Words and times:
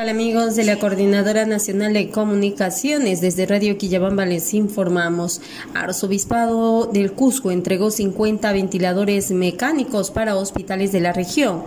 Hola 0.00 0.12
amigos 0.12 0.56
de 0.56 0.64
la 0.64 0.78
Coordinadora 0.78 1.44
Nacional 1.44 1.92
de 1.92 2.08
Comunicaciones, 2.08 3.20
desde 3.20 3.44
Radio 3.44 3.76
Quillabamba 3.76 4.24
les 4.24 4.54
informamos. 4.54 5.42
Arzobispado 5.74 6.86
del 6.86 7.12
Cusco 7.12 7.50
entregó 7.50 7.90
50 7.90 8.50
ventiladores 8.50 9.30
mecánicos 9.30 10.10
para 10.10 10.36
hospitales 10.36 10.90
de 10.92 11.00
la 11.00 11.12
región. 11.12 11.64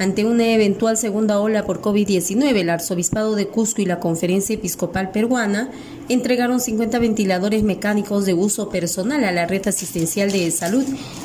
Ante 0.00 0.24
una 0.24 0.48
eventual 0.48 0.96
segunda 0.96 1.38
ola 1.38 1.64
por 1.64 1.80
COVID-19, 1.80 2.56
el 2.56 2.70
Arzobispado 2.70 3.36
de 3.36 3.46
Cusco 3.46 3.80
y 3.82 3.86
la 3.86 4.00
Conferencia 4.00 4.54
Episcopal 4.54 5.12
Peruana 5.12 5.70
entregaron 6.08 6.58
50 6.58 6.98
ventiladores 6.98 7.62
mecánicos 7.62 8.26
de 8.26 8.34
uso 8.34 8.68
personal 8.68 9.22
a 9.22 9.30
la 9.30 9.46
red 9.46 9.68
asistencial 9.68 10.32
de 10.32 10.50
salud 10.50 10.84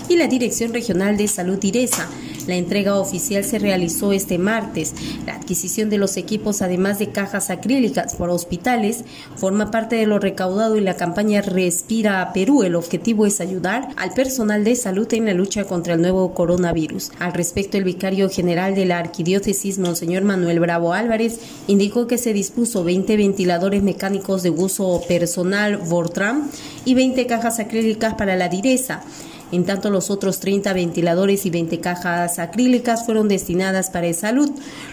y 0.09 0.15
la 0.15 0.27
Dirección 0.27 0.75
Regional 0.75 1.17
de 1.17 1.27
Salud 1.27 1.57
IRESA. 1.63 2.07
La 2.47 2.55
entrega 2.55 2.95
oficial 2.97 3.43
se 3.43 3.59
realizó 3.59 4.11
este 4.13 4.37
martes. 4.37 4.93
La 5.25 5.35
adquisición 5.35 5.89
de 5.89 5.97
los 5.97 6.17
equipos, 6.17 6.61
además 6.61 6.99
de 6.99 7.11
cajas 7.11 7.49
acrílicas 7.49 8.15
por 8.15 8.29
hospitales, 8.29 9.03
forma 9.35 9.71
parte 9.71 9.95
de 9.95 10.07
lo 10.07 10.19
recaudado 10.19 10.75
en 10.77 10.85
la 10.85 10.95
campaña 10.95 11.41
Respira 11.41 12.21
a 12.21 12.33
Perú. 12.33 12.63
El 12.63 12.75
objetivo 12.75 13.25
es 13.25 13.41
ayudar 13.41 13.89
al 13.97 14.13
personal 14.13 14.63
de 14.63 14.75
salud 14.75 15.11
en 15.13 15.25
la 15.25 15.33
lucha 15.33 15.65
contra 15.65 15.93
el 15.93 16.01
nuevo 16.01 16.33
coronavirus. 16.33 17.11
Al 17.19 17.33
respecto, 17.33 17.77
el 17.77 17.83
vicario 17.83 18.29
general 18.29 18.75
de 18.75 18.85
la 18.85 18.99
arquidiócesis, 18.99 19.79
Monseñor 19.79 20.23
Manuel 20.23 20.59
Bravo 20.59 20.93
Álvarez, 20.93 21.39
indicó 21.67 22.07
que 22.07 22.17
se 22.17 22.33
dispuso 22.33 22.83
20 22.83 23.17
ventiladores 23.17 23.83
mecánicos 23.83 24.43
de 24.43 24.49
uso 24.49 25.01
personal 25.07 25.77
Vortram 25.77 26.49
y 26.85 26.93
20 26.93 27.25
cajas 27.27 27.59
acrílicas 27.59 28.15
para 28.15 28.35
la 28.35 28.49
direza. 28.49 29.03
En 29.51 29.65
tanto, 29.65 29.89
los 29.89 30.09
otros 30.09 30.39
30 30.39 30.73
ventiladores 30.73 31.45
y 31.45 31.49
20 31.49 31.79
cajas 31.79 32.39
acrílicas 32.39 33.05
fueron 33.05 33.27
destinadas 33.27 33.89
para 33.89 34.07
el 34.07 34.15
salud. 34.15 34.49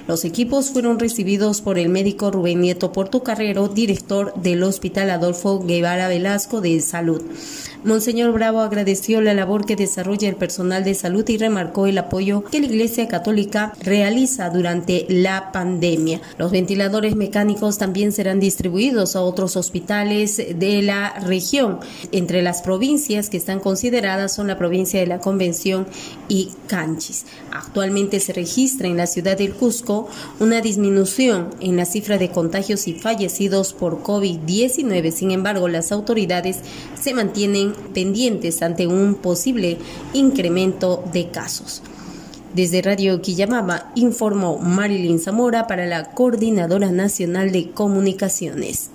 Los 0.06 0.24
equipos 0.24 0.70
fueron 0.70 0.98
recibidos 0.98 1.60
por 1.60 1.78
el 1.78 1.88
médico 1.88 2.30
Rubén 2.30 2.60
Nieto 2.60 2.92
Portocarrero, 2.92 3.68
director 3.68 4.34
del 4.34 4.62
Hospital 4.62 5.10
Adolfo 5.10 5.60
Guevara 5.60 6.08
Velasco 6.08 6.60
de 6.60 6.80
Salud. 6.80 7.22
Monseñor 7.84 8.32
Bravo 8.32 8.60
agradeció 8.60 9.20
la 9.20 9.34
labor 9.34 9.64
que 9.64 9.76
desarrolla 9.76 10.28
el 10.28 10.34
personal 10.34 10.82
de 10.82 10.94
salud 10.94 11.26
y 11.28 11.38
remarcó 11.38 11.86
el 11.86 11.96
apoyo 11.98 12.42
que 12.42 12.58
la 12.60 12.66
Iglesia 12.66 13.06
Católica 13.06 13.72
realiza 13.80 14.50
durante 14.50 15.06
la 15.08 15.52
pandemia. 15.52 16.20
Los 16.38 16.50
ventiladores 16.50 17.14
mecánicos 17.14 17.78
también 17.78 18.10
serán 18.10 18.40
distribuidos 18.40 19.14
a 19.14 19.22
otros 19.22 19.56
hospitales 19.56 20.36
de 20.36 20.82
la 20.82 21.20
región. 21.20 21.78
Entre 22.10 22.42
las 22.42 22.62
provincias 22.62 23.30
que 23.30 23.36
están 23.36 23.60
consideradas 23.60 24.34
son 24.34 24.47
la 24.48 24.58
provincia 24.58 24.98
de 24.98 25.06
la 25.06 25.20
Convención 25.20 25.86
y 26.28 26.50
Canchis. 26.66 27.26
Actualmente 27.52 28.18
se 28.18 28.32
registra 28.32 28.88
en 28.88 28.96
la 28.96 29.06
ciudad 29.06 29.38
del 29.38 29.54
Cusco 29.54 30.08
una 30.40 30.60
disminución 30.60 31.50
en 31.60 31.76
la 31.76 31.84
cifra 31.84 32.18
de 32.18 32.30
contagios 32.30 32.88
y 32.88 32.94
fallecidos 32.94 33.72
por 33.72 34.02
COVID-19. 34.02 35.12
Sin 35.12 35.30
embargo, 35.30 35.68
las 35.68 35.92
autoridades 35.92 36.58
se 37.00 37.14
mantienen 37.14 37.72
pendientes 37.94 38.62
ante 38.62 38.86
un 38.86 39.14
posible 39.14 39.78
incremento 40.12 41.04
de 41.12 41.30
casos. 41.30 41.82
Desde 42.54 42.82
Radio 42.82 43.20
Quillamama 43.20 43.92
informó 43.94 44.58
Marilyn 44.58 45.18
Zamora 45.18 45.66
para 45.66 45.86
la 45.86 46.12
Coordinadora 46.12 46.90
Nacional 46.90 47.52
de 47.52 47.70
Comunicaciones. 47.70 48.90